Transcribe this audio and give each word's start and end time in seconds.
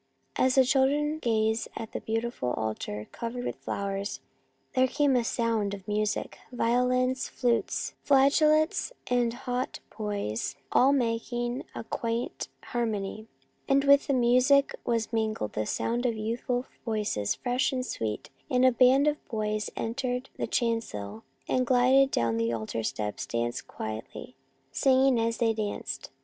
As 0.35 0.55
the 0.55 0.65
children 0.65 1.19
gazed 1.19 1.67
at 1.75 1.91
the 1.91 2.01
beautiful 2.01 2.53
altar 2.53 3.07
covered 3.11 3.45
with 3.45 3.57
flowers, 3.57 4.19
there 4.73 4.87
came 4.87 5.13
the 5.13 5.23
sound 5.23 5.75
of 5.75 5.87
music,— 5.87 6.39
violins, 6.51 7.27
flutes, 7.27 7.93
flageolets, 8.03 8.93
and 9.11 9.31
haut 9.31 9.79
boys 9.95 10.55
all 10.71 10.91
making 10.91 11.65
a 11.75 11.83
quaint 11.83 12.47
harmony,— 12.63 13.27
and 13.69 13.83
with 13.83 14.07
the 14.07 14.13
music 14.15 14.73
was 14.83 15.13
mingled 15.13 15.53
the 15.53 15.67
sound 15.67 16.07
of 16.07 16.17
youthful 16.17 16.65
voices, 16.83 17.35
fresh 17.35 17.71
and 17.71 17.85
sweet, 17.85 18.31
and 18.49 18.65
a 18.65 18.71
band 18.71 19.05
of 19.07 19.23
boys 19.27 19.69
entered 19.75 20.31
the 20.35 20.47
chancel, 20.47 21.21
and 21.47 21.67
gliding 21.67 22.07
down 22.07 22.37
the 22.37 22.51
altar 22.51 22.81
steps 22.81 23.27
danced 23.27 23.67
quietly, 23.67 24.33
singing 24.71 25.19
as 25.19 25.37
they 25.37 25.53
danced. 25.53 26.09